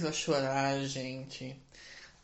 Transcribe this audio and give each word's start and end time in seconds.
Precisa 0.00 0.12
chorar, 0.14 0.82
gente. 0.86 1.54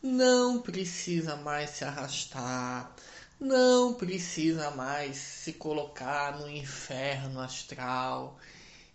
Não 0.03 0.63
precisa 0.63 1.37
mais 1.37 1.69
se 1.69 1.85
arrastar. 1.85 2.97
Não 3.39 3.93
precisa 3.93 4.71
mais 4.71 5.19
se 5.19 5.53
colocar 5.53 6.39
no 6.39 6.49
inferno 6.49 7.39
astral 7.39 8.39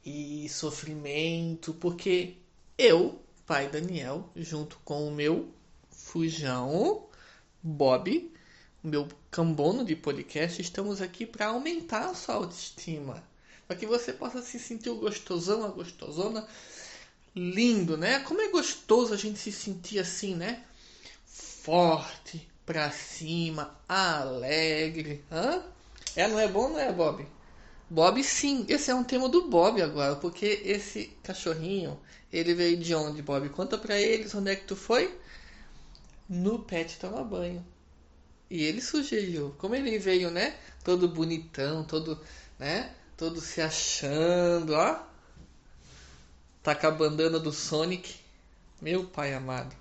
e 0.04 0.50
sofrimento, 0.50 1.76
porque 1.76 2.38
eu, 2.76 3.22
pai 3.46 3.70
Daniel, 3.70 4.28
junto 4.36 4.80
com 4.84 5.08
o 5.08 5.12
meu 5.12 5.54
fujão, 5.92 7.08
Bob, 7.62 8.34
meu 8.84 9.08
cambono 9.30 9.86
de 9.86 9.96
podcast, 9.96 10.60
estamos 10.60 11.04
aqui 11.04 11.28
para 11.28 11.50
aumentar 11.50 12.10
a 12.10 12.16
sua 12.16 12.34
autoestima. 12.34 13.24
Para 13.68 13.78
que 13.78 13.86
você 13.86 14.12
possa 14.12 14.42
se 14.42 14.58
sentir 14.58 14.90
gostosão, 14.90 15.64
a 15.64 15.68
gostosona. 15.68 16.48
Lindo, 17.36 17.96
né? 17.96 18.20
Como 18.20 18.42
é 18.42 18.50
gostoso 18.50 19.14
a 19.14 19.18
gente 19.18 19.40
se 19.40 19.52
sentir 19.52 20.00
assim, 20.00 20.36
né? 20.36 20.64
Forte, 21.26 22.48
pra 22.66 22.92
cima, 22.92 23.80
alegre. 23.88 25.24
Hã? 25.32 25.64
É, 26.16 26.28
não 26.28 26.40
é 26.40 26.48
bom, 26.48 26.70
não 26.70 26.80
é, 26.80 26.92
Bob? 26.92 27.26
Bob, 27.90 28.24
sim. 28.24 28.66
Esse 28.68 28.92
é 28.92 28.96
um 28.96 29.04
tema 29.04 29.30
do 29.30 29.48
Bob 29.48 29.82
agora, 29.82 30.16
porque 30.16 30.62
esse 30.66 31.14
cachorrinho, 31.24 32.00
ele 32.32 32.54
veio 32.54 32.78
de 32.78 32.94
onde, 32.94 33.22
Bob? 33.22 33.48
Conta 33.50 33.78
pra 33.78 34.00
eles 34.00 34.36
onde 34.36 34.52
é 34.52 34.56
que 34.56 34.66
tu 34.66 34.76
foi? 34.76 35.18
No 36.28 36.60
pet 36.60 36.98
tomar 37.00 37.24
banho. 37.24 37.66
E 38.50 38.64
ele 38.64 38.82
sugeriu. 38.82 39.56
Como 39.58 39.76
ele 39.76 39.98
veio, 39.98 40.30
né? 40.30 40.56
Todo 40.84 41.08
bonitão, 41.08 41.86
todo, 41.86 42.20
né? 42.60 42.94
Todo 43.16 43.40
se 43.40 43.62
achando, 43.62 44.74
ó. 44.74 45.11
Tá 46.64 46.76
com 46.76 46.86
a 46.86 46.92
bandana 46.92 47.40
do 47.40 47.52
Sonic. 47.52 48.16
Meu 48.80 49.06
pai 49.06 49.34
amado. 49.34 49.76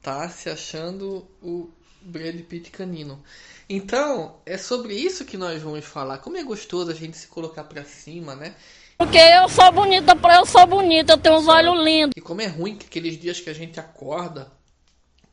Tá 0.00 0.28
se 0.28 0.48
achando 0.48 1.26
o 1.42 1.68
Brad 2.00 2.40
Pitt 2.42 2.70
canino. 2.70 3.20
Então, 3.68 4.36
é 4.46 4.56
sobre 4.56 4.94
isso 4.94 5.24
que 5.24 5.36
nós 5.36 5.60
vamos 5.60 5.84
falar. 5.84 6.18
Como 6.18 6.36
é 6.36 6.44
gostoso 6.44 6.92
a 6.92 6.94
gente 6.94 7.16
se 7.16 7.26
colocar 7.26 7.64
pra 7.64 7.84
cima, 7.84 8.36
né? 8.36 8.54
Porque 8.96 9.18
eu 9.18 9.48
sou 9.48 9.72
bonita, 9.72 10.14
pra 10.14 10.36
eu 10.36 10.46
sou 10.46 10.64
bonita, 10.64 11.14
eu 11.14 11.18
tenho 11.18 11.36
uns 11.36 11.48
olhos 11.48 11.84
lindos. 11.84 12.12
E 12.16 12.20
como 12.20 12.40
é 12.40 12.46
ruim 12.46 12.76
que 12.76 12.86
aqueles 12.86 13.18
dias 13.18 13.40
que 13.40 13.50
a 13.50 13.54
gente 13.54 13.80
acorda, 13.80 14.52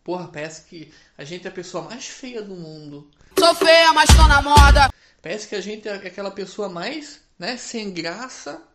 porra, 0.04 0.28
parece 0.28 0.64
que 0.64 0.92
a 1.16 1.24
gente 1.24 1.46
é 1.46 1.50
a 1.50 1.54
pessoa 1.54 1.84
mais 1.84 2.08
feia 2.08 2.42
do 2.42 2.56
mundo. 2.56 3.08
Sou 3.38 3.54
feia, 3.54 3.94
mas 3.94 4.10
tô 4.10 4.28
na 4.28 4.42
moda. 4.42 4.92
Parece 5.22 5.48
que 5.48 5.56
a 5.56 5.62
gente 5.62 5.88
é 5.88 5.94
aquela 5.94 6.32
pessoa 6.32 6.68
mais, 6.68 7.22
né, 7.38 7.58
sem 7.58 7.92
graça 7.92 8.69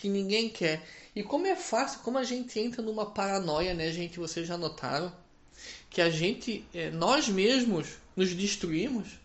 que 0.00 0.08
ninguém 0.08 0.48
quer. 0.48 0.82
E 1.14 1.22
como 1.22 1.46
é 1.46 1.54
fácil, 1.54 2.00
como 2.00 2.16
a 2.16 2.24
gente 2.24 2.58
entra 2.58 2.80
numa 2.80 3.10
paranoia, 3.10 3.74
né, 3.74 3.92
gente? 3.92 4.18
Vocês 4.18 4.48
já 4.48 4.56
notaram 4.56 5.14
que 5.90 6.00
a 6.00 6.08
gente, 6.08 6.66
é, 6.72 6.90
nós 6.90 7.28
mesmos, 7.28 7.98
nos 8.16 8.32
destruímos. 8.32 9.20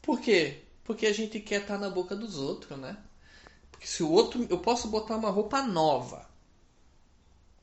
Por 0.00 0.20
quê? 0.20 0.62
Porque 0.84 1.06
a 1.06 1.12
gente 1.12 1.40
quer 1.40 1.62
estar 1.62 1.78
na 1.78 1.90
boca 1.90 2.14
dos 2.14 2.36
outros, 2.36 2.78
né? 2.78 2.96
Porque 3.72 3.86
se 3.86 4.04
o 4.04 4.10
outro, 4.10 4.46
eu 4.48 4.58
posso 4.58 4.86
botar 4.88 5.16
uma 5.16 5.30
roupa 5.30 5.62
nova, 5.62 6.28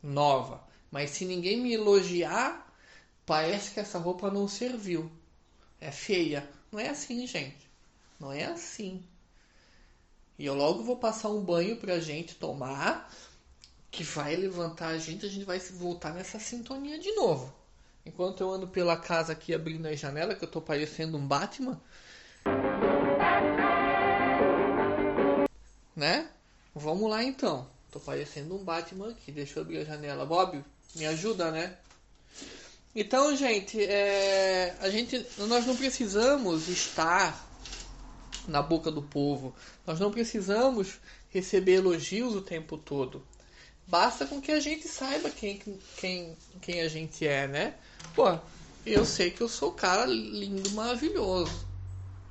nova, 0.04 0.62
mas 0.92 1.12
se 1.12 1.24
ninguém 1.24 1.62
me 1.62 1.74
elogiar, 1.74 2.74
parece 3.26 3.72
que 3.72 3.80
essa 3.80 3.98
roupa 3.98 4.30
não 4.30 4.48
serviu. 4.48 5.10
É 5.80 5.92
feia. 5.92 6.50
Não 6.70 6.80
é 6.80 6.90
assim, 6.90 7.26
gente. 7.26 7.70
Não 8.20 8.32
é 8.34 8.44
assim. 8.44 9.02
E 10.40 10.46
eu 10.46 10.56
logo 10.56 10.84
vou 10.84 10.96
passar 10.96 11.28
um 11.28 11.42
banho 11.42 11.76
pra 11.76 12.00
gente 12.00 12.34
tomar, 12.34 13.14
que 13.92 14.06
vai 14.06 14.38
levantar 14.38 14.88
a 14.88 14.98
gente, 14.98 15.26
a 15.26 15.30
gente 15.30 15.44
vai 15.44 15.60
voltar 15.60 16.14
nessa 16.14 16.40
sintonia 16.40 16.98
de 16.98 17.12
novo. 17.12 17.54
Enquanto 18.06 18.40
eu 18.40 18.50
ando 18.50 18.66
pela 18.66 18.96
casa 18.96 19.34
aqui 19.34 19.54
abrindo 19.54 19.86
a 19.86 19.94
janela, 19.94 20.34
que 20.34 20.46
eu 20.46 20.50
tô 20.50 20.62
parecendo 20.62 21.18
um 21.18 21.28
Batman. 21.28 21.78
Né? 25.94 26.30
Vamos 26.74 27.10
lá 27.10 27.22
então. 27.22 27.68
Tô 27.92 28.00
parecendo 28.00 28.56
um 28.56 28.64
Batman 28.64 29.10
aqui. 29.10 29.34
Deixa 29.34 29.60
eu 29.60 29.64
abrir 29.64 29.80
a 29.80 29.84
janela. 29.84 30.26
Bob, 30.26 30.64
me 30.96 31.06
ajuda, 31.06 31.52
né? 31.52 31.76
Então, 32.96 33.36
gente, 33.36 33.84
é... 33.84 34.74
a 34.80 34.90
gente, 34.90 35.26
nós 35.38 35.66
não 35.66 35.76
precisamos 35.76 36.70
estar 36.70 37.49
na 38.48 38.62
boca 38.62 38.92
do 38.92 39.02
povo. 39.02 39.56
Nós 39.86 40.00
não 40.00 40.12
precisamos 40.12 41.00
receber 41.30 41.76
elogios 41.76 42.36
o 42.36 42.42
tempo 42.42 42.78
todo. 42.78 43.26
Basta 43.88 44.26
com 44.26 44.40
que 44.40 44.52
a 44.52 44.60
gente 44.60 44.88
saiba 44.88 45.30
quem, 45.30 45.60
quem, 45.98 46.38
quem 46.62 46.82
a 46.82 46.88
gente 46.88 47.26
é, 47.26 47.48
né? 47.48 47.76
Pô, 48.16 48.38
eu 48.86 49.06
sei 49.06 49.32
que 49.32 49.42
eu 49.42 49.50
sou 49.50 49.72
cara 49.72 50.06
lindo, 50.06 50.72
maravilhoso. 50.72 51.68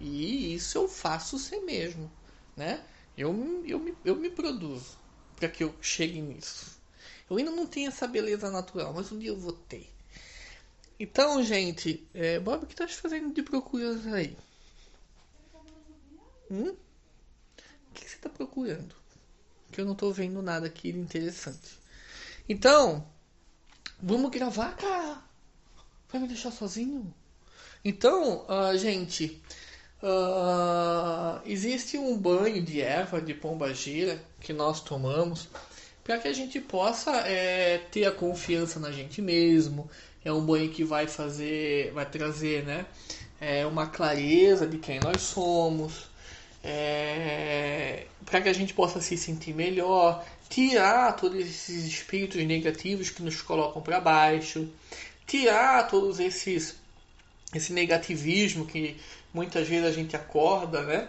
E 0.01 0.55
isso 0.55 0.79
eu 0.79 0.89
faço 0.89 1.39
ser 1.39 1.61
mesmo, 1.61 2.11
né? 2.57 2.81
Eu, 3.17 3.31
eu, 3.67 3.81
me, 3.81 3.95
eu 4.05 4.15
me 4.15 4.31
produzo 4.31 4.97
para 5.35 5.49
que 5.49 5.65
eu 5.65 5.75
chegue 5.81 6.21
nisso. 6.21 6.79
Eu 7.29 7.37
ainda 7.37 7.51
não 7.51 7.67
tenho 7.67 7.89
essa 7.89 8.07
beleza 8.07 8.51
natural, 8.51 8.93
mas 8.95 9.11
um 9.11 9.19
dia 9.19 9.31
eu 9.31 9.37
vou 9.37 9.53
ter. 9.53 9.93
Então, 10.99 11.43
gente, 11.43 12.07
é, 12.15 12.41
Bob, 12.41 12.65
o 12.65 12.67
que 12.67 12.73
estás 12.73 12.95
fazendo 12.95 13.33
de 13.33 13.43
procuras 13.43 14.07
aí? 14.07 14.37
Hum? 16.51 16.75
O 17.91 17.95
que 17.95 18.09
você 18.09 18.17
está 18.17 18.29
procurando? 18.29 18.95
Que 19.71 19.81
eu 19.81 19.85
não 19.85 19.93
estou 19.93 20.13
vendo 20.13 20.41
nada 20.43 20.67
aqui 20.67 20.91
interessante. 20.91 21.79
Então, 22.49 23.07
vamos 24.03 24.31
gravar, 24.31 24.75
cara. 24.77 25.23
Vai 26.11 26.21
me 26.23 26.29
deixar 26.29 26.51
sozinho? 26.51 27.13
Então, 27.85 28.47
uh, 28.47 28.77
gente, 28.77 29.43
uh, 30.03 31.41
existe 31.45 31.99
um 31.99 32.17
banho 32.17 32.63
de 32.63 32.81
erva 32.81 33.21
de 33.21 33.35
pomba 33.35 33.73
gira 33.75 34.23
que 34.41 34.53
nós 34.53 34.81
tomamos 34.81 35.49
para 36.09 36.19
que 36.19 36.29
a 36.29 36.33
gente 36.33 36.59
possa 36.59 37.11
é, 37.29 37.79
ter 37.91 38.07
a 38.07 38.11
confiança 38.11 38.81
na 38.81 38.91
gente 38.91 39.21
mesmo. 39.21 39.91
É 40.25 40.33
um 40.33 40.41
banho 40.41 40.71
que 40.71 40.83
vai 40.83 41.07
fazer, 41.07 41.93
vai 41.93 42.07
trazer, 42.07 42.65
né, 42.65 42.87
é, 43.39 43.67
uma 43.67 43.87
clareza 43.87 44.67
de 44.67 44.79
quem 44.79 44.99
nós 45.01 45.21
somos, 45.21 46.09
é, 46.63 48.07
para 48.25 48.41
que 48.41 48.49
a 48.49 48.53
gente 48.53 48.75
possa 48.75 49.01
se 49.01 49.17
sentir 49.17 49.55
melhor, 49.55 50.25
tirar 50.49 51.13
todos 51.15 51.39
esses 51.39 51.85
espíritos 51.85 52.43
negativos 52.45 53.11
que 53.11 53.23
nos 53.23 53.41
colocam 53.41 53.83
para 53.83 54.01
baixo, 54.01 54.69
tirar 55.27 55.87
todos 55.89 56.19
esses 56.21 56.77
esse 57.55 57.73
negativismo 57.73 58.67
que 58.67 59.01
muitas 59.33 59.67
vezes 59.67 59.87
a 59.87 59.93
gente 59.93 60.15
acorda, 60.15 60.83
né? 60.83 61.09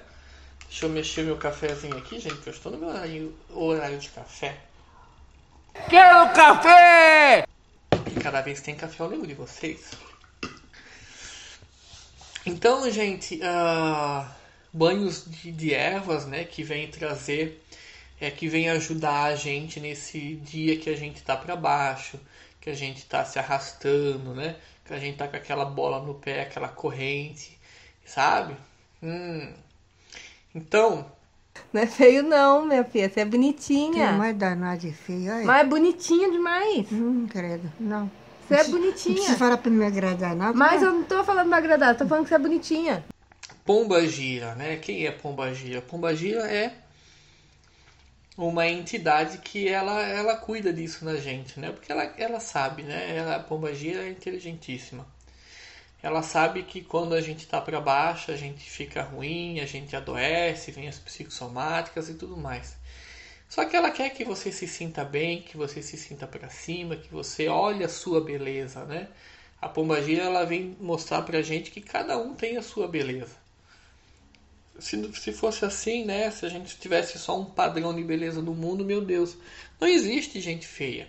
Deixa 0.69 0.85
eu 0.85 0.89
mexer 0.89 1.23
meu 1.23 1.37
cafezinho 1.37 1.97
aqui, 1.97 2.19
gente, 2.19 2.37
que 2.37 2.47
eu 2.47 2.53
estou 2.53 2.71
no 2.71 2.77
meu 2.77 2.89
horário, 2.89 3.35
horário 3.49 3.97
de 3.97 4.09
café. 4.09 4.57
Quero 5.89 6.31
café! 6.33 7.45
E 7.91 8.19
cada 8.21 8.41
vez 8.41 8.61
tem 8.61 8.75
café 8.75 9.03
eu 9.03 9.07
lembro 9.07 9.27
de 9.27 9.33
vocês. 9.33 9.91
Então, 12.45 12.89
gente, 12.89 13.35
uh, 13.35 14.25
banhos 14.71 15.25
de, 15.25 15.51
de, 15.51 15.73
ervas, 15.73 16.25
né, 16.25 16.43
que 16.43 16.63
vem 16.63 16.89
trazer, 16.89 17.63
é 18.19 18.29
que 18.29 18.47
vem 18.47 18.69
ajudar 18.69 19.25
a 19.25 19.35
gente 19.35 19.79
nesse 19.79 20.35
dia 20.35 20.77
que 20.77 20.89
a 20.89 20.95
gente 20.95 21.21
tá 21.21 21.35
para 21.35 21.55
baixo, 21.55 22.19
que 22.61 22.69
a 22.69 22.75
gente 22.75 23.05
tá 23.05 23.25
se 23.25 23.39
arrastando, 23.39 24.33
né, 24.33 24.55
que 24.85 24.93
a 24.93 24.99
gente 24.99 25.17
tá 25.17 25.27
com 25.27 25.37
aquela 25.37 25.65
bola 25.65 26.01
no 26.01 26.15
pé, 26.15 26.41
aquela 26.41 26.67
corrente, 26.67 27.57
sabe? 28.05 28.55
Hum. 29.01 29.53
Então, 30.53 31.05
não 31.71 31.81
é 31.81 31.85
feio 31.85 32.23
não, 32.23 32.65
minha 32.65 32.83
filha. 32.83 33.09
Você 33.09 33.19
é 33.19 33.25
bonitinha. 33.25 34.07
Tem 34.07 34.17
mais 34.17 34.35
danada 34.35 34.77
de 34.77 34.91
feio, 34.91 35.31
olha. 35.31 35.45
Mas 35.45 35.61
é 35.61 35.63
bonitinha 35.63 36.31
demais. 36.31 36.91
Hum, 36.91 37.27
credo. 37.27 37.71
Não. 37.79 38.09
Você 38.47 38.55
é 38.55 38.63
Não 38.63 38.63
precisa 38.63 38.79
bonitinha. 38.79 39.37
falar 39.37 39.57
pra 39.57 39.69
me 39.69 39.85
agradar, 39.85 40.35
não. 40.35 40.53
Mas 40.53 40.81
né? 40.81 40.87
eu 40.87 40.93
não 40.93 41.03
tô 41.03 41.23
falando 41.23 41.49
pra 41.49 41.57
agradar, 41.57 41.95
tô 41.95 42.07
falando 42.07 42.23
que 42.23 42.29
você 42.29 42.35
é 42.35 42.39
bonitinha. 42.39 43.05
Pomba 43.69 44.03
Gira, 44.07 44.55
né? 44.55 44.77
Quem 44.77 45.05
é 45.05 45.11
Pomba 45.11 45.53
Gira? 45.53 45.79
Pomba 45.79 46.15
Gira 46.15 46.51
é 46.51 46.73
uma 48.35 48.67
entidade 48.67 49.37
que 49.37 49.69
ela, 49.69 50.01
ela 50.01 50.35
cuida 50.35 50.73
disso 50.73 51.05
na 51.05 51.17
gente, 51.17 51.59
né? 51.59 51.71
Porque 51.71 51.91
ela, 51.91 52.03
ela 52.17 52.39
sabe, 52.39 52.81
né? 52.81 53.15
Ela, 53.15 53.35
a 53.35 53.39
Pomba 53.39 53.71
Gira 53.71 54.01
é 54.01 54.09
inteligentíssima. 54.09 55.05
Ela 56.01 56.23
sabe 56.23 56.63
que 56.63 56.81
quando 56.81 57.13
a 57.13 57.21
gente 57.21 57.45
tá 57.45 57.61
para 57.61 57.79
baixo, 57.79 58.31
a 58.31 58.35
gente 58.35 58.67
fica 58.67 59.03
ruim, 59.03 59.59
a 59.59 59.67
gente 59.67 59.95
adoece, 59.95 60.71
vem 60.71 60.87
as 60.87 60.97
psicossomáticas 60.97 62.09
e 62.09 62.15
tudo 62.15 62.35
mais. 62.35 62.75
Só 63.47 63.65
que 63.65 63.75
ela 63.75 63.91
quer 63.91 64.09
que 64.09 64.25
você 64.25 64.51
se 64.51 64.67
sinta 64.67 65.05
bem, 65.05 65.43
que 65.43 65.55
você 65.55 65.83
se 65.83 65.95
sinta 65.95 66.25
para 66.25 66.49
cima, 66.49 66.95
que 66.95 67.13
você 67.13 67.47
olhe 67.47 67.83
a 67.83 67.89
sua 67.89 68.19
beleza, 68.19 68.83
né? 68.85 69.09
A 69.61 69.69
pombagira 69.69 70.23
ela 70.23 70.43
vem 70.43 70.75
mostrar 70.81 71.21
pra 71.21 71.43
gente 71.43 71.69
que 71.69 71.81
cada 71.81 72.17
um 72.17 72.33
tem 72.33 72.57
a 72.57 72.63
sua 72.63 72.87
beleza. 72.87 73.37
Se, 74.79 75.13
se 75.13 75.33
fosse 75.33 75.65
assim, 75.65 76.05
né? 76.05 76.29
Se 76.31 76.45
a 76.45 76.49
gente 76.49 76.77
tivesse 76.77 77.17
só 77.17 77.39
um 77.39 77.45
padrão 77.45 77.93
de 77.95 78.03
beleza 78.03 78.41
no 78.41 78.53
mundo, 78.53 78.85
meu 78.85 79.01
Deus, 79.03 79.35
não 79.79 79.87
existe 79.87 80.39
gente 80.39 80.67
feia. 80.67 81.07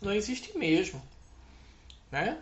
não 0.00 0.12
existe 0.12 0.56
mesmo, 0.56 1.02
né? 2.10 2.38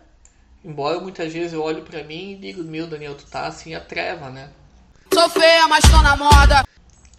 Embora 0.63 0.99
muitas 0.99 1.33
vezes 1.33 1.53
eu 1.53 1.63
olho 1.63 1.83
para 1.83 2.03
mim 2.03 2.33
e 2.33 2.35
digo, 2.35 2.63
meu 2.63 2.87
Daniel, 2.87 3.15
tu 3.15 3.25
tá 3.25 3.47
assim 3.47 3.73
a 3.73 3.79
treva, 3.79 4.29
né? 4.29 4.51
Sou 5.13 5.29
feia, 5.29 5.67
mas 5.67 5.83
tô 5.83 6.01
na 6.01 6.15
moda. 6.15 6.63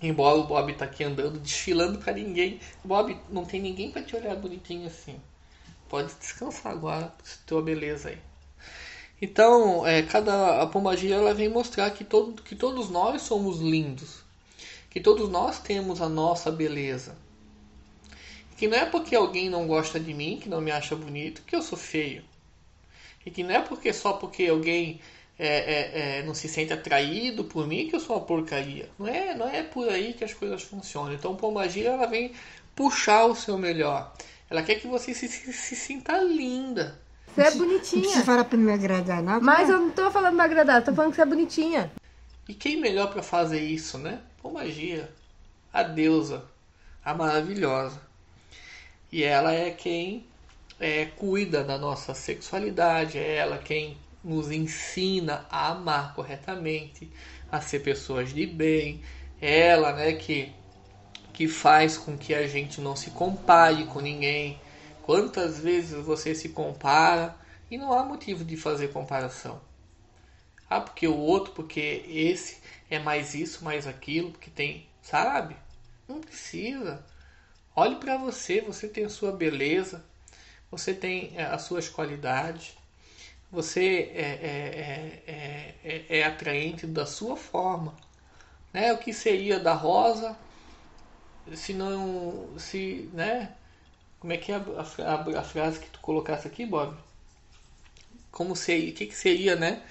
Embora 0.00 0.36
o 0.38 0.44
Bob 0.44 0.72
tá 0.74 0.84
aqui 0.84 1.04
andando, 1.04 1.38
desfilando 1.38 1.98
para 1.98 2.12
ninguém. 2.12 2.60
Bob, 2.84 3.16
não 3.30 3.44
tem 3.44 3.60
ninguém 3.60 3.90
para 3.90 4.02
te 4.02 4.16
olhar 4.16 4.34
bonitinho 4.34 4.86
assim. 4.86 5.20
Pode 5.88 6.12
descansar 6.14 6.72
agora, 6.72 7.12
tua 7.46 7.62
beleza 7.62 8.08
aí. 8.08 8.18
Então, 9.24 9.86
é, 9.86 10.02
cada 10.02 10.60
a 10.60 10.66
pombagira 10.66 11.14
ela 11.14 11.32
vem 11.32 11.48
mostrar 11.48 11.88
que, 11.92 12.02
todo, 12.02 12.42
que 12.42 12.56
todos 12.56 12.90
nós 12.90 13.22
somos 13.22 13.60
lindos, 13.60 14.16
que 14.90 15.00
todos 15.00 15.28
nós 15.28 15.60
temos 15.60 16.02
a 16.02 16.08
nossa 16.08 16.50
beleza. 16.50 17.16
Que 18.56 18.66
não 18.66 18.76
é 18.76 18.84
porque 18.84 19.14
alguém 19.14 19.48
não 19.48 19.68
gosta 19.68 20.00
de 20.00 20.12
mim, 20.12 20.40
que 20.42 20.48
não 20.48 20.60
me 20.60 20.72
acha 20.72 20.96
bonito, 20.96 21.42
que 21.46 21.54
eu 21.54 21.62
sou 21.62 21.78
feio. 21.78 22.24
E 23.24 23.30
que 23.30 23.44
não 23.44 23.54
é 23.54 23.60
porque 23.60 23.92
só 23.92 24.14
porque 24.14 24.48
alguém 24.48 25.00
é, 25.38 25.46
é, 25.46 26.18
é, 26.18 26.22
não 26.24 26.34
se 26.34 26.48
sente 26.48 26.72
atraído 26.72 27.44
por 27.44 27.64
mim 27.64 27.86
que 27.88 27.94
eu 27.94 28.00
sou 28.00 28.16
uma 28.16 28.24
porcaria. 28.24 28.90
Não 28.98 29.06
é, 29.06 29.36
não 29.36 29.48
é 29.48 29.62
por 29.62 29.88
aí 29.88 30.14
que 30.14 30.24
as 30.24 30.34
coisas 30.34 30.64
funcionam. 30.64 31.12
Então, 31.12 31.36
pombagira 31.36 31.90
ela 31.90 32.06
vem 32.06 32.32
puxar 32.74 33.26
o 33.26 33.36
seu 33.36 33.56
melhor. 33.56 34.12
Ela 34.50 34.64
quer 34.64 34.80
que 34.80 34.88
você 34.88 35.14
se, 35.14 35.28
se, 35.28 35.52
se 35.52 35.76
sinta 35.76 36.18
linda. 36.18 37.00
Você 37.34 37.40
é 37.40 37.50
Não 37.50 37.58
bonitinha. 37.58 38.02
precisa 38.02 38.24
falar 38.24 38.44
pra 38.44 38.58
me 38.58 38.72
agradar, 38.72 39.22
não. 39.22 39.40
Mas 39.40 39.68
né? 39.68 39.74
eu 39.74 39.80
não 39.80 39.90
tô 39.90 40.10
falando 40.10 40.36
pra 40.36 40.44
agradar, 40.44 40.84
tô 40.84 40.94
falando 40.94 41.10
que 41.10 41.16
você 41.16 41.22
é 41.22 41.26
bonitinha. 41.26 41.92
E 42.48 42.54
quem 42.54 42.76
melhor 42.76 43.10
para 43.10 43.22
fazer 43.22 43.60
isso, 43.60 43.98
né? 43.98 44.20
Pombagira, 44.42 45.10
a 45.72 45.82
deusa, 45.82 46.44
a 47.04 47.14
maravilhosa. 47.14 48.00
E 49.10 49.22
ela 49.22 49.52
é 49.52 49.70
quem 49.70 50.26
é, 50.80 51.06
cuida 51.06 51.62
da 51.62 51.78
nossa 51.78 52.12
sexualidade, 52.14 53.18
é 53.18 53.36
ela 53.36 53.58
quem 53.58 53.96
nos 54.22 54.50
ensina 54.50 55.46
a 55.50 55.68
amar 55.68 56.14
corretamente, 56.14 57.10
a 57.50 57.60
ser 57.60 57.80
pessoas 57.80 58.32
de 58.32 58.46
bem, 58.46 59.02
é 59.40 59.68
ela, 59.68 59.92
né, 59.92 60.12
que 60.12 60.52
que 61.32 61.48
faz 61.48 61.96
com 61.96 62.16
que 62.16 62.34
a 62.34 62.46
gente 62.46 62.80
não 62.80 62.94
se 62.94 63.10
compare 63.10 63.84
com 63.86 64.00
ninguém. 64.00 64.60
Quantas 65.02 65.58
vezes 65.58 65.92
você 66.04 66.34
se 66.34 66.50
compara 66.50 67.36
e 67.70 67.76
não 67.76 67.92
há 67.92 68.04
motivo 68.04 68.44
de 68.44 68.56
fazer 68.56 68.88
comparação? 68.92 69.60
Ah, 70.70 70.80
porque 70.80 71.06
o 71.06 71.16
outro, 71.16 71.52
porque 71.52 72.04
esse 72.06 72.58
é 72.88 72.98
mais 72.98 73.34
isso, 73.34 73.64
mais 73.64 73.86
aquilo, 73.86 74.30
porque 74.30 74.50
tem, 74.50 74.86
sabe? 75.02 75.56
Não 76.08 76.20
precisa. 76.20 77.04
Olhe 77.74 77.96
para 77.96 78.16
você, 78.16 78.60
você 78.60 78.88
tem 78.88 79.04
a 79.04 79.08
sua 79.08 79.32
beleza, 79.32 80.04
você 80.70 80.94
tem 80.94 81.32
é, 81.36 81.44
as 81.44 81.62
suas 81.62 81.88
qualidades, 81.88 82.76
você 83.50 84.10
é, 84.14 84.22
é, 84.22 85.24
é, 85.26 86.06
é, 86.08 86.18
é 86.20 86.24
atraente 86.24 86.86
da 86.86 87.04
sua 87.04 87.36
forma. 87.36 87.94
Né? 88.72 88.92
O 88.92 88.98
que 88.98 89.12
seria 89.12 89.58
da 89.58 89.74
rosa 89.74 90.36
se 91.54 91.72
não. 91.74 92.48
se. 92.58 93.10
né? 93.12 93.54
Como 94.22 94.32
é 94.32 94.36
que 94.36 94.52
é 94.52 94.54
a, 94.54 94.60
a, 95.04 95.40
a 95.40 95.42
frase 95.42 95.80
que 95.80 95.90
tu 95.90 95.98
colocasse 95.98 96.46
aqui, 96.46 96.64
Bob? 96.64 96.94
Como 98.30 98.54
seria. 98.54 98.92
O 98.92 98.94
que, 98.94 99.06
que 99.06 99.16
seria, 99.16 99.56
né? 99.56 99.82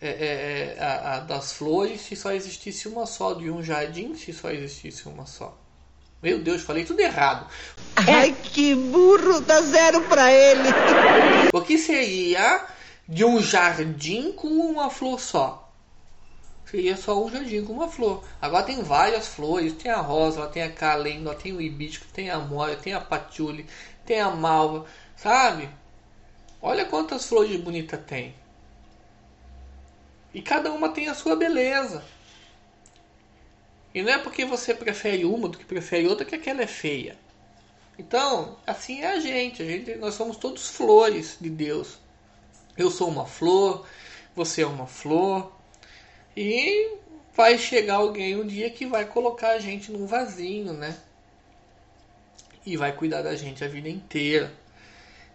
É, 0.00 0.08
é, 0.08 0.76
é, 0.78 0.80
a, 0.80 1.16
a 1.16 1.18
das 1.18 1.54
flores 1.54 2.02
se 2.02 2.14
só 2.14 2.30
existisse 2.30 2.86
uma 2.86 3.04
só, 3.04 3.34
de 3.34 3.50
um 3.50 3.60
jardim 3.60 4.14
se 4.14 4.32
só 4.32 4.48
existisse 4.48 5.08
uma 5.08 5.26
só. 5.26 5.58
Meu 6.22 6.38
Deus, 6.38 6.62
falei 6.62 6.84
tudo 6.84 7.00
errado. 7.00 7.50
Ai, 7.96 8.32
que 8.32 8.76
burro, 8.76 9.40
dá 9.40 9.60
zero 9.60 10.02
pra 10.02 10.32
ele. 10.32 10.68
O 11.52 11.60
que 11.60 11.76
seria 11.76 12.64
de 13.08 13.24
um 13.24 13.42
jardim 13.42 14.30
com 14.30 14.46
uma 14.46 14.88
flor 14.88 15.18
só? 15.18 15.69
Seria 16.70 16.96
só 16.96 17.20
um 17.20 17.28
jardim 17.28 17.64
com 17.64 17.72
uma 17.72 17.88
flor. 17.88 18.22
Agora 18.40 18.64
tem 18.64 18.80
várias 18.80 19.26
flores. 19.26 19.72
Tem 19.72 19.90
a 19.90 20.00
rosa, 20.00 20.46
tem 20.46 20.62
a 20.62 20.70
calenda, 20.70 21.34
tem 21.34 21.52
o 21.52 21.60
hibisco, 21.60 22.06
tem 22.12 22.30
a 22.30 22.38
mora, 22.38 22.76
tem 22.76 22.94
a 22.94 23.00
patchouli, 23.00 23.66
tem 24.06 24.20
a 24.20 24.30
malva, 24.30 24.86
sabe? 25.16 25.68
Olha 26.62 26.84
quantas 26.84 27.26
flores 27.26 27.60
bonitas 27.60 27.98
tem. 28.06 28.36
E 30.32 30.40
cada 30.40 30.70
uma 30.70 30.90
tem 30.90 31.08
a 31.08 31.14
sua 31.14 31.34
beleza. 31.34 32.04
E 33.92 34.00
não 34.00 34.12
é 34.12 34.18
porque 34.18 34.44
você 34.44 34.72
prefere 34.72 35.24
uma 35.24 35.48
do 35.48 35.58
que 35.58 35.64
prefere 35.64 36.06
outra 36.06 36.24
que 36.24 36.36
aquela 36.36 36.62
é 36.62 36.68
feia. 36.68 37.18
Então, 37.98 38.56
assim 38.64 39.00
é 39.00 39.10
a 39.10 39.18
gente. 39.18 39.60
A 39.60 39.66
gente 39.66 39.96
nós 39.96 40.14
somos 40.14 40.36
todos 40.36 40.68
flores 40.68 41.36
de 41.40 41.50
Deus. 41.50 41.98
Eu 42.76 42.92
sou 42.92 43.08
uma 43.08 43.26
flor, 43.26 43.84
você 44.36 44.62
é 44.62 44.66
uma 44.66 44.86
flor. 44.86 45.52
E 46.36 46.96
vai 47.34 47.58
chegar 47.58 47.96
alguém 47.96 48.36
um 48.36 48.46
dia 48.46 48.70
que 48.70 48.86
vai 48.86 49.04
colocar 49.04 49.50
a 49.50 49.58
gente 49.58 49.90
num 49.90 50.06
vasinho, 50.06 50.72
né? 50.72 50.96
E 52.64 52.76
vai 52.76 52.92
cuidar 52.92 53.22
da 53.22 53.34
gente 53.34 53.64
a 53.64 53.68
vida 53.68 53.88
inteira. 53.88 54.52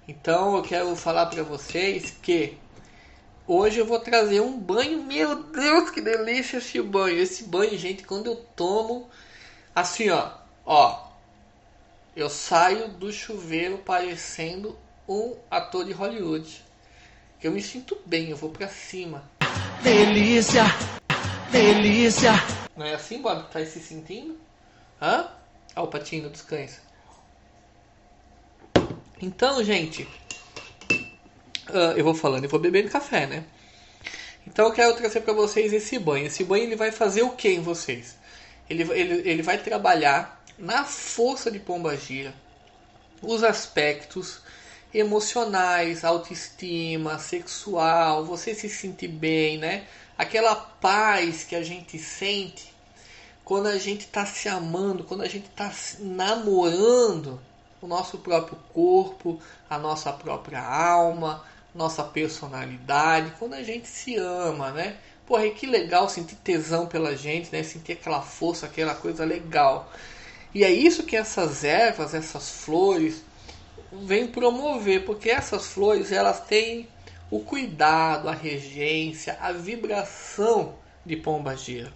Então 0.08 0.56
eu 0.56 0.62
quero 0.62 0.96
falar 0.96 1.26
para 1.26 1.44
vocês 1.44 2.12
que 2.22 2.58
hoje 3.48 3.80
eu 3.80 3.86
vou 3.86 4.00
trazer 4.00 4.40
um 4.40 4.58
banho. 4.58 5.04
Meu 5.04 5.44
Deus, 5.44 5.90
que 5.90 6.00
delícia 6.00 6.58
esse 6.58 6.82
banho! 6.82 7.18
Esse 7.18 7.44
banho, 7.44 7.78
gente, 7.78 8.04
quando 8.04 8.28
eu 8.28 8.36
tomo, 8.56 9.10
assim, 9.74 10.10
ó, 10.10 10.32
ó, 10.66 11.08
eu 12.16 12.30
saio 12.30 12.88
do 12.88 13.12
chuveiro 13.12 13.80
parecendo 13.80 14.78
um 15.08 15.36
ator 15.50 15.84
de 15.86 15.92
Hollywood. 15.92 16.64
Eu 17.42 17.52
me 17.52 17.62
sinto 17.62 17.98
bem, 18.06 18.30
eu 18.30 18.38
vou 18.38 18.50
para 18.50 18.68
cima. 18.68 19.24
Delícia, 19.86 20.64
delícia. 21.52 22.32
Não 22.76 22.88
é 22.88 22.96
assim, 22.96 23.22
Bob? 23.22 23.48
Tá 23.52 23.64
se 23.64 23.80
sentindo? 23.80 24.36
Hã? 25.00 25.30
Olha 25.76 25.86
o 25.86 25.88
patinho 25.88 26.28
dos 26.28 26.42
cães. 26.42 26.82
Então, 29.22 29.64
gente, 29.64 30.08
ah, 31.68 31.94
eu 31.96 32.04
vou 32.04 32.16
falando, 32.16 32.46
eu 32.46 32.50
vou 32.50 32.60
bebendo 32.60 32.90
café, 32.90 33.28
né? 33.28 33.44
Então 34.48 34.66
eu 34.66 34.74
quero 34.74 34.96
trazer 34.96 35.22
para 35.22 35.34
vocês 35.34 35.72
esse 35.72 36.00
banho. 36.00 36.26
Esse 36.26 36.44
banho 36.44 36.64
ele 36.64 36.76
vai 36.76 36.92
fazer 36.92 37.22
o 37.22 37.36
que 37.36 37.50
em 37.50 37.62
vocês? 37.62 38.18
Ele, 38.68 38.92
ele, 38.92 39.30
ele 39.30 39.44
vai 39.44 39.60
trabalhar 39.60 40.44
na 40.58 40.84
força 40.84 41.52
de 41.52 41.60
pombagira, 41.60 42.34
os 43.22 43.44
aspectos 43.44 44.42
emocionais, 44.98 46.06
autoestima, 46.06 47.20
sexual, 47.20 48.24
você 48.24 48.56
se 48.56 48.70
sentir 48.70 49.10
bem, 49.10 49.58
né? 49.58 49.86
Aquela 50.18 50.56
paz 50.56 51.44
que 51.44 51.56
a 51.56 51.64
gente 51.64 52.00
sente 52.00 52.74
quando 53.44 53.68
a 53.68 53.78
gente 53.78 54.02
está 54.02 54.26
se 54.26 54.48
amando, 54.48 55.04
quando 55.04 55.22
a 55.22 55.28
gente 55.28 55.48
está 55.48 55.72
namorando 56.00 57.40
o 57.82 57.88
nosso 57.88 58.18
próprio 58.20 58.58
corpo, 58.74 59.40
a 59.70 59.78
nossa 59.78 60.12
própria 60.14 60.66
alma, 60.66 61.44
nossa 61.74 62.04
personalidade, 62.04 63.34
quando 63.38 63.54
a 63.54 63.64
gente 63.64 63.88
se 63.88 64.16
ama, 64.16 64.72
né? 64.72 64.96
Porra, 65.28 65.50
que 65.50 65.68
legal 65.68 66.08
sentir 66.08 66.36
tesão 66.38 66.88
pela 66.88 67.18
gente, 67.18 67.52
né? 67.52 67.62
Sentir 67.64 67.94
aquela 67.94 68.22
força, 68.22 68.66
aquela 68.66 68.96
coisa 68.96 69.26
legal. 69.26 69.92
E 70.54 70.64
é 70.64 70.72
isso 70.72 71.04
que 71.04 71.18
essas 71.18 71.66
ervas, 71.66 72.14
essas 72.14 72.50
flores, 72.50 73.24
vêm 74.04 74.28
promover, 74.28 75.06
porque 75.06 75.30
essas 75.30 75.68
flores 75.68 76.12
elas 76.12 76.42
têm 76.42 76.88
o 77.30 77.40
cuidado, 77.40 78.30
a 78.30 78.34
regência, 78.34 79.38
a 79.42 79.52
vibração 79.52 80.76
de 81.06 81.16
pombagira. 81.16 81.92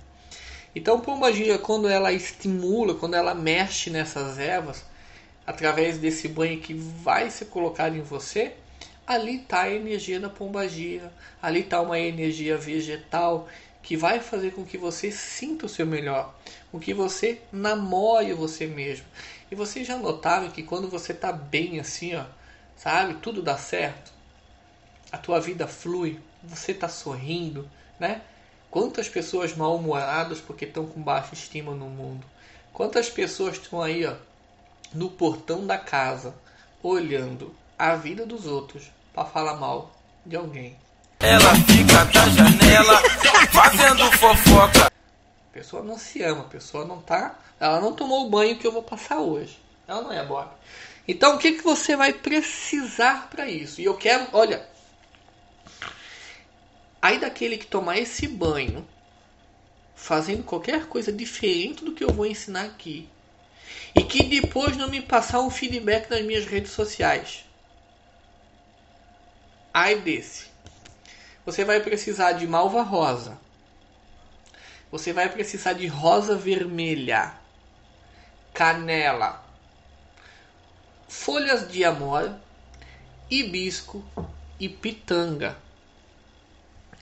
Então, 0.76 1.00
pombagira, 1.00 1.58
quando 1.58 1.88
ela 1.88 2.12
estimula, 2.12 2.96
quando 2.96 3.16
ela 3.16 3.34
mexe 3.34 3.90
nessas 3.90 4.38
ervas, 4.38 4.84
através 5.46 5.98
desse 5.98 6.28
banho 6.28 6.60
que 6.60 6.74
vai 6.74 7.30
ser 7.30 7.46
colocado 7.46 7.96
em 7.96 8.02
você, 8.02 8.54
ali 9.06 9.38
está 9.38 9.64
a 9.64 9.74
energia 9.74 10.20
da 10.20 10.30
pombagira, 10.30 11.12
ali 11.42 11.62
está 11.62 11.82
uma 11.82 12.00
energia 12.00 12.56
vegetal 12.56 13.48
que 13.82 13.98
vai 13.98 14.20
fazer 14.20 14.52
com 14.52 14.64
que 14.64 14.78
você 14.78 15.12
sinta 15.12 15.66
o 15.66 15.70
seu 15.70 15.88
melhor, 15.88 16.36
com 16.72 16.80
que 16.80 16.94
você 16.94 17.42
namore 17.52 18.34
você 18.34 18.68
mesmo. 18.68 19.06
E 19.52 19.56
vocês 19.56 19.88
já 19.88 19.98
notaram 19.98 20.50
que 20.50 20.62
quando 20.62 20.88
você 20.88 21.12
está 21.12 21.32
bem 21.32 21.80
assim, 21.80 22.16
ó, 22.16 22.24
sabe, 22.78 23.16
tudo 23.16 23.42
dá 23.42 23.58
certo, 23.58 24.12
a 25.12 25.18
tua 25.18 25.40
vida 25.40 25.68
flui, 25.68 26.20
você 26.44 26.72
está 26.72 26.88
sorrindo, 26.88 27.68
né? 28.00 28.22
Quantas 28.70 29.10
pessoas 29.10 29.56
mal-humoradas 29.56 30.40
porque 30.40 30.66
estão 30.66 30.86
com 30.86 31.02
baixa 31.02 31.34
estima 31.34 31.74
no 31.74 31.88
mundo? 31.88 32.26
Quantas 32.72 33.10
pessoas 33.10 33.56
estão 33.56 33.82
aí, 33.82 34.06
ó, 34.06 34.14
no 34.94 35.10
portão 35.10 35.66
da 35.66 35.78
casa, 35.78 36.36
olhando 36.84 37.54
a 37.78 37.96
vida 37.96 38.26
dos 38.26 38.46
outros 38.46 38.84
para 39.14 39.26
falar 39.26 39.56
mal 39.56 39.92
de 40.24 40.36
alguém? 40.36 40.78
Ela 41.20 41.56
fica 41.56 42.06
da 42.06 42.30
janela 42.30 43.02
fazendo 43.52 44.12
fofoca. 44.18 44.89
Pessoa 45.60 45.84
não 45.84 45.98
se 45.98 46.24
ama, 46.24 46.44
a 46.44 46.46
pessoa 46.46 46.86
não 46.86 47.02
tá, 47.02 47.38
ela 47.60 47.82
não 47.82 47.94
tomou 47.94 48.26
o 48.26 48.30
banho 48.30 48.58
que 48.58 48.66
eu 48.66 48.72
vou 48.72 48.82
passar 48.82 49.20
hoje. 49.20 49.60
Ela 49.86 50.02
não 50.02 50.14
é 50.14 50.26
Bob. 50.26 50.50
Então, 51.06 51.36
o 51.36 51.38
que, 51.38 51.52
que 51.52 51.62
você 51.62 51.98
vai 51.98 52.14
precisar 52.14 53.30
para 53.30 53.46
isso? 53.50 53.82
E 53.82 53.84
eu 53.84 53.98
quero, 53.98 54.26
olha, 54.32 54.66
aí 57.02 57.20
daquele 57.20 57.58
que 57.58 57.68
tomar 57.68 57.98
esse 57.98 58.26
banho, 58.26 58.88
fazendo 59.98 60.44
qualquer 60.44 60.86
coisa 60.86 61.12
diferente 61.12 61.84
do 61.84 61.92
que 61.92 62.06
eu 62.06 62.14
vou 62.14 62.26
ensinar 62.26 62.64
aqui, 62.64 63.10
e 63.94 64.02
que 64.02 64.24
depois 64.24 64.78
não 64.78 64.88
me 64.88 65.02
passar 65.02 65.42
um 65.42 65.50
feedback 65.50 66.10
nas 66.10 66.22
minhas 66.22 66.46
redes 66.46 66.72
sociais. 66.72 67.44
Ai 69.74 70.00
desse. 70.00 70.46
Você 71.46 71.66
vai 71.66 71.82
precisar 71.82 72.32
de 72.32 72.48
malva 72.48 72.82
rosa. 72.82 73.49
Você 74.92 75.14
vai 75.14 75.30
precisar 75.30 75.74
de 75.74 75.86
rosa 75.86 76.36
vermelha, 76.36 77.36
canela, 78.52 79.44
folhas 81.08 81.72
de 81.72 81.86
amora, 81.86 82.42
hibisco 83.30 84.04
e 84.60 84.68
pitanga. 84.68 85.56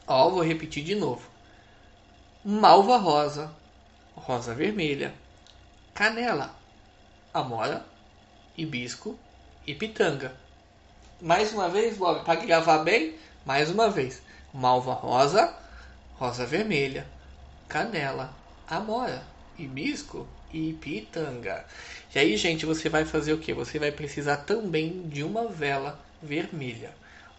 Ó, 0.05 0.29
vou 0.29 0.43
repetir 0.43 0.83
de 0.83 0.95
novo. 0.95 1.29
Malva 2.43 2.97
rosa, 2.97 3.55
rosa 4.15 4.53
vermelha, 4.53 5.13
canela, 5.93 6.53
amora, 7.33 7.85
hibisco 8.57 9.17
e 9.65 9.73
pitanga. 9.73 10.35
Mais 11.21 11.53
uma 11.53 11.69
vez, 11.69 11.97
Bob, 11.97 12.25
para 12.25 12.41
gravar 12.41 12.79
bem, 12.79 13.15
mais 13.45 13.69
uma 13.69 13.89
vez. 13.89 14.21
Malva 14.53 14.93
rosa, 14.93 15.55
rosa 16.17 16.45
vermelha, 16.45 17.07
canela, 17.67 18.33
amora, 18.67 19.23
hibisco 19.57 20.27
e 20.51 20.73
pitanga. 20.73 21.65
E 22.13 22.19
aí, 22.19 22.37
gente, 22.37 22.65
você 22.65 22.89
vai 22.89 23.05
fazer 23.05 23.33
o 23.33 23.37
que? 23.39 23.53
Você 23.53 23.77
vai 23.79 23.91
precisar 23.91 24.37
também 24.37 25.07
de 25.07 25.23
uma 25.23 25.47
vela 25.47 25.99
vermelha. 26.21 26.91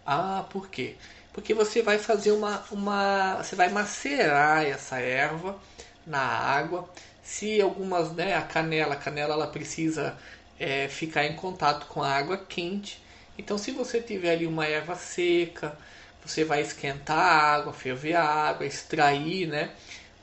Ah, 0.05 0.45
por 0.49 0.69
quê? 0.69 0.95
Porque 1.33 1.53
você 1.53 1.81
vai 1.81 1.99
fazer 1.99 2.31
uma, 2.31 2.63
uma 2.71 3.37
você 3.43 3.55
vai 3.55 3.69
macerar 3.69 4.65
essa 4.65 4.99
erva 4.99 5.59
na 6.05 6.19
água. 6.21 6.89
Se 7.23 7.61
algumas, 7.61 8.11
né, 8.13 8.35
a 8.35 8.41
canela, 8.41 8.93
a 8.95 8.97
canela 8.97 9.33
ela 9.33 9.47
precisa 9.47 10.17
é, 10.59 10.87
ficar 10.87 11.25
em 11.25 11.35
contato 11.35 11.87
com 11.87 12.01
a 12.03 12.11
água 12.11 12.37
quente. 12.37 13.01
Então, 13.37 13.57
se 13.57 13.71
você 13.71 14.01
tiver 14.01 14.31
ali 14.31 14.47
uma 14.47 14.65
erva 14.65 14.95
seca, 14.95 15.77
você 16.23 16.43
vai 16.43 16.61
esquentar 16.61 17.17
a 17.17 17.53
água, 17.55 17.73
ferver 17.73 18.15
a 18.15 18.23
água, 18.23 18.65
extrair, 18.65 19.47
né, 19.47 19.71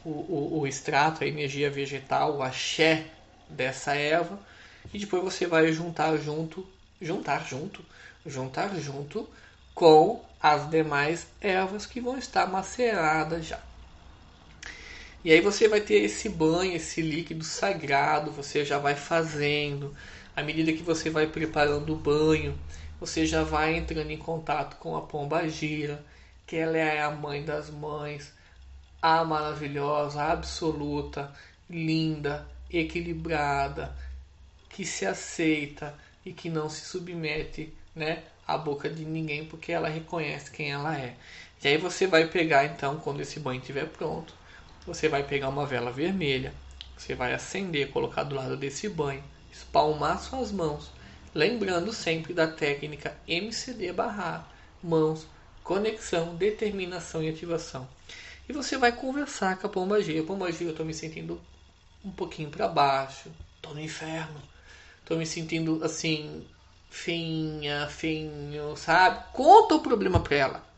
o, 0.07 0.11
o, 0.11 0.61
o 0.61 0.67
extrato, 0.69 1.25
a 1.25 1.27
energia 1.27 1.69
vegetal, 1.69 2.37
o 2.37 2.43
axé 2.43 3.07
dessa 3.49 3.95
erva 3.95 4.39
e 4.95 4.99
depois 5.01 5.23
você 5.23 5.47
vai 5.47 5.73
juntar 5.73 6.17
junto, 6.17 6.65
juntar 7.03 7.45
junto, 7.45 7.85
juntar 8.25 8.73
junto 8.77 9.29
com 9.75 10.25
as 10.41 10.71
demais 10.71 11.27
ervas 11.41 11.87
que 11.87 12.01
vão 12.01 12.17
estar 12.17 12.47
maceradas 12.47 13.47
já. 13.47 13.61
E 15.25 15.33
aí 15.33 15.41
você 15.41 15.67
vai 15.67 15.81
ter 15.81 16.05
esse 16.05 16.29
banho, 16.29 16.77
esse 16.77 17.03
líquido 17.03 17.43
sagrado, 17.43 18.31
você 18.31 18.65
já 18.65 18.79
vai 18.79 18.95
fazendo. 18.95 19.93
À 20.37 20.43
medida 20.43 20.73
que 20.73 20.85
você 20.85 21.11
vai 21.11 21.27
preparando 21.27 21.93
o 21.93 21.97
banho, 21.97 22.57
você 23.01 23.27
já 23.27 23.43
vai 23.43 23.75
entrando 23.75 24.13
em 24.13 24.17
contato 24.17 24.77
com 24.77 24.97
a 24.97 25.03
pomba 25.03 25.49
gira, 25.49 26.05
que 26.47 26.55
ela 26.55 26.79
é 26.79 27.03
a 27.03 27.11
mãe 27.11 27.45
das 27.45 27.71
mães, 27.71 28.33
a 29.09 29.25
maravilhosa, 29.25 30.21
absoluta, 30.21 31.33
linda, 31.71 32.45
equilibrada, 32.69 33.97
que 34.69 34.85
se 34.85 35.07
aceita 35.07 35.95
e 36.25 36.33
que 36.33 36.51
não 36.51 36.69
se 36.69 36.87
submete, 36.87 37.73
né, 37.95 38.25
à 38.45 38.59
boca 38.59 38.91
de 38.91 39.05
ninguém 39.05 39.45
porque 39.45 39.71
ela 39.71 39.89
reconhece 39.89 40.51
quem 40.51 40.73
ela 40.73 40.99
é. 40.99 41.15
E 41.63 41.69
aí 41.69 41.79
você 41.79 42.09
vai 42.09 42.27
pegar 42.27 42.65
então, 42.65 42.99
quando 42.99 43.21
esse 43.21 43.39
banho 43.39 43.61
estiver 43.61 43.87
pronto, 43.87 44.35
você 44.85 45.09
vai 45.09 45.23
pegar 45.23 45.51
uma 45.51 45.65
vela 45.65 45.93
vermelha, 45.93 46.53
você 46.99 47.15
vai 47.15 47.33
acender, 47.33 47.93
colocar 47.93 48.25
do 48.25 48.35
lado 48.35 48.57
desse 48.57 48.89
banho, 48.89 49.23
espalmar 49.53 50.21
suas 50.21 50.51
mãos, 50.51 50.91
lembrando 51.33 51.93
sempre 51.93 52.35
da 52.35 52.49
técnica 52.49 53.17
MCD 53.29 53.93
barrar, 53.93 54.53
mãos, 54.83 55.29
conexão, 55.63 56.35
determinação 56.35 57.23
e 57.23 57.29
ativação. 57.29 57.89
E 58.49 58.53
você 58.53 58.77
vai 58.77 58.93
conversar 58.93 59.59
com 59.59 59.67
a 59.67 59.71
pombagira. 59.71 60.23
Pombagira, 60.23 60.65
eu 60.65 60.71
estou 60.71 60.87
me 60.87 60.95
sentindo 60.95 61.41
um 62.05 62.11
pouquinho 62.11 62.51
para 62.51 62.69
baixo, 62.69 63.31
estou 63.57 63.75
no 63.75 63.81
inferno, 63.81 64.41
estou 65.01 65.19
me 65.19 65.27
sentindo 65.27 65.83
assim, 65.85 66.47
feinha, 66.89 67.89
feinho, 67.89 68.77
sabe? 68.77 69.25
Conta 69.33 69.75
o 69.75 69.81
problema 69.81 70.21
para 70.21 70.37
ela. 70.37 70.76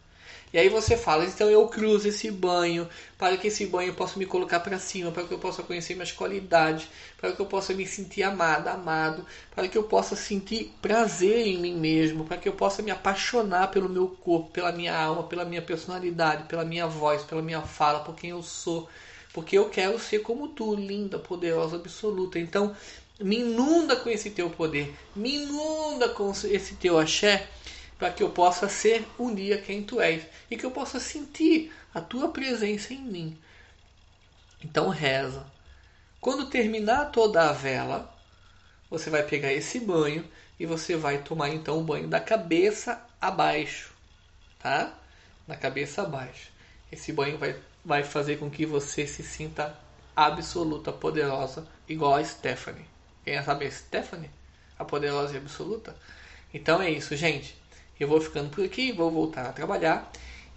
E 0.52 0.58
aí 0.58 0.68
você 0.68 0.96
fala, 0.96 1.24
então 1.26 1.50
eu 1.50 1.66
cruzo 1.68 2.08
esse 2.08 2.30
banho, 2.30 2.88
para 3.18 3.36
que 3.36 3.48
esse 3.48 3.66
banho 3.66 3.92
possa 3.92 4.18
me 4.18 4.24
colocar 4.24 4.60
para 4.60 4.78
cima, 4.78 5.10
para 5.10 5.24
que 5.24 5.32
eu 5.32 5.38
possa 5.38 5.62
conhecer 5.62 5.94
minhas 5.94 6.12
qualidades, 6.12 6.88
para 7.18 7.32
que 7.32 7.40
eu 7.40 7.46
possa 7.46 7.74
me 7.74 7.86
sentir 7.86 8.22
amada, 8.22 8.72
amado, 8.72 9.26
para 9.54 9.68
que 9.68 9.76
eu 9.76 9.82
possa 9.82 10.16
sentir 10.16 10.72
prazer 10.80 11.46
em 11.46 11.58
mim 11.58 11.74
mesmo, 11.74 12.24
para 12.24 12.38
que 12.38 12.48
eu 12.48 12.54
possa 12.54 12.80
me 12.80 12.90
apaixonar 12.90 13.70
pelo 13.70 13.88
meu 13.88 14.08
corpo, 14.08 14.50
pela 14.50 14.72
minha 14.72 14.96
alma, 14.96 15.24
pela 15.24 15.44
minha 15.44 15.60
personalidade, 15.60 16.44
pela 16.44 16.64
minha 16.64 16.86
voz, 16.86 17.22
pela 17.22 17.42
minha 17.42 17.60
fala, 17.60 18.00
por 18.00 18.14
quem 18.14 18.30
eu 18.30 18.42
sou, 18.42 18.88
porque 19.34 19.58
eu 19.58 19.68
quero 19.68 19.98
ser 19.98 20.20
como 20.20 20.48
tu, 20.48 20.74
linda, 20.74 21.18
poderosa, 21.18 21.76
absoluta. 21.76 22.38
Então, 22.38 22.74
me 23.20 23.40
inunda 23.40 23.96
com 23.96 24.08
esse 24.08 24.30
teu 24.30 24.48
poder, 24.48 24.94
me 25.14 25.36
inunda 25.36 26.08
com 26.08 26.30
esse 26.30 26.76
teu 26.76 26.98
axé, 26.98 27.48
para 27.98 28.12
que 28.12 28.22
eu 28.22 28.30
possa 28.30 28.68
ser 28.68 29.06
um 29.18 29.34
dia 29.34 29.60
quem 29.60 29.82
tu 29.82 30.00
és 30.00 30.24
e 30.50 30.56
que 30.56 30.64
eu 30.64 30.70
possa 30.70 31.00
sentir 31.00 31.72
a 31.92 32.00
tua 32.00 32.28
presença 32.28 32.94
em 32.94 33.02
mim. 33.02 33.38
Então 34.64 34.88
reza. 34.88 35.44
Quando 36.20 36.48
terminar 36.48 37.06
toda 37.06 37.48
a 37.48 37.52
vela, 37.52 38.14
você 38.90 39.10
vai 39.10 39.22
pegar 39.22 39.52
esse 39.52 39.80
banho 39.80 40.24
e 40.58 40.66
você 40.66 40.96
vai 40.96 41.18
tomar 41.18 41.50
então 41.50 41.78
o 41.78 41.84
banho 41.84 42.08
da 42.08 42.20
cabeça 42.20 43.04
abaixo, 43.20 43.92
tá? 44.58 44.94
Da 45.46 45.56
cabeça 45.56 46.02
abaixo. 46.02 46.50
Esse 46.90 47.12
banho 47.12 47.38
vai, 47.38 47.56
vai 47.84 48.02
fazer 48.02 48.38
com 48.38 48.50
que 48.50 48.66
você 48.66 49.06
se 49.06 49.22
sinta 49.22 49.78
absoluta, 50.16 50.92
poderosa, 50.92 51.66
igual 51.88 52.14
a 52.14 52.24
Stephanie. 52.24 52.86
Quem 53.24 53.40
sabe 53.42 53.66
a 53.66 53.70
Stephanie? 53.70 54.30
A 54.78 54.84
poderosa 54.84 55.34
e 55.34 55.36
absoluta? 55.36 55.94
Então 56.52 56.80
é 56.82 56.90
isso, 56.90 57.14
gente. 57.14 57.56
Eu 57.98 58.08
vou 58.08 58.20
ficando 58.20 58.50
por 58.50 58.64
aqui, 58.64 58.92
vou 58.92 59.10
voltar 59.10 59.46
a 59.46 59.52
trabalhar 59.52 60.10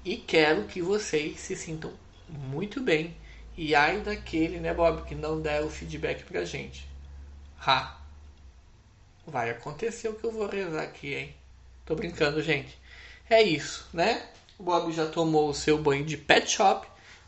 e 0.06 0.16
quero 0.16 0.64
que 0.66 0.82
vocês 0.82 1.40
se 1.40 1.56
sintam 1.56 1.92
muito 2.30 2.82
bem. 2.82 3.16
E 3.58 3.76
ai 3.76 4.00
daquele, 4.00 4.60
né, 4.60 4.74
Bob, 4.74 5.04
que 5.04 5.16
não 5.16 5.42
der 5.42 5.62
o 5.62 5.70
feedback 5.70 6.24
pra 6.24 6.46
gente. 6.46 6.88
Ha! 7.66 8.00
Vai 9.26 9.50
acontecer 9.50 10.08
o 10.10 10.16
que 10.16 10.24
eu 10.24 10.32
vou 10.32 10.48
rezar 10.48 10.84
aqui, 10.84 11.14
hein? 11.14 11.36
Tô 11.86 11.96
brincando, 11.96 12.42
gente. 12.42 12.78
É 13.30 13.42
isso, 13.42 13.88
né? 13.94 14.26
O 14.58 14.64
Bob 14.64 14.92
já 14.92 15.08
tomou 15.08 15.50
o 15.50 15.54
seu 15.54 15.78
banho 15.78 16.06
de 16.06 16.18
pet 16.18 16.50
shop, 16.50 16.88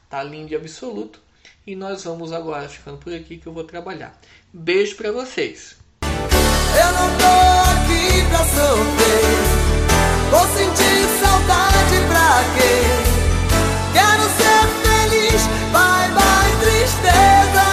tá 0.09 0.23
lindo 0.23 0.51
e 0.51 0.55
absoluto. 0.55 1.21
E 1.65 1.75
nós 1.75 2.03
vamos 2.03 2.31
agora 2.31 2.67
ficando 2.67 2.97
por 2.97 3.13
aqui 3.13 3.37
que 3.37 3.47
eu 3.47 3.53
vou 3.53 3.63
trabalhar. 3.63 4.19
Beijo 4.51 4.95
para 4.95 5.11
vocês. 5.11 5.77
Eu 6.01 6.93
Vou 10.33 10.47
sentir 10.47 11.07
saudade 11.21 12.01
pra 12.07 12.43
quê? 12.55 12.81
Quero 13.93 14.23
ser 14.23 14.67
feliz, 14.81 15.47
vai, 15.71 16.09
vai 16.09 16.51
tristeza. 16.59 17.72